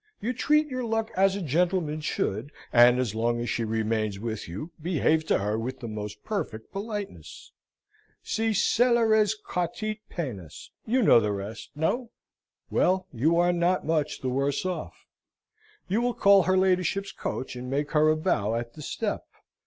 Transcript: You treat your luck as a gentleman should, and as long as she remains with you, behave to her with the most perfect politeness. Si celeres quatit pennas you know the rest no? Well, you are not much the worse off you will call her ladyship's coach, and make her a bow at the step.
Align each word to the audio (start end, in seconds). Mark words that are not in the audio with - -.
You 0.19 0.33
treat 0.33 0.65
your 0.65 0.83
luck 0.83 1.11
as 1.15 1.35
a 1.35 1.43
gentleman 1.43 2.01
should, 2.01 2.51
and 2.73 2.97
as 2.97 3.13
long 3.13 3.39
as 3.39 3.51
she 3.51 3.63
remains 3.63 4.17
with 4.17 4.47
you, 4.47 4.71
behave 4.81 5.27
to 5.27 5.37
her 5.37 5.59
with 5.59 5.79
the 5.79 5.87
most 5.87 6.23
perfect 6.23 6.71
politeness. 6.71 7.51
Si 8.23 8.51
celeres 8.51 9.35
quatit 9.35 9.99
pennas 10.09 10.71
you 10.87 11.03
know 11.03 11.19
the 11.19 11.31
rest 11.31 11.69
no? 11.75 12.09
Well, 12.71 13.05
you 13.13 13.37
are 13.37 13.53
not 13.53 13.85
much 13.85 14.21
the 14.21 14.29
worse 14.29 14.65
off 14.65 15.05
you 15.87 16.01
will 16.01 16.15
call 16.15 16.41
her 16.45 16.57
ladyship's 16.57 17.11
coach, 17.11 17.55
and 17.55 17.69
make 17.69 17.91
her 17.91 18.09
a 18.09 18.17
bow 18.17 18.55
at 18.55 18.73
the 18.73 18.81
step. 18.81 19.25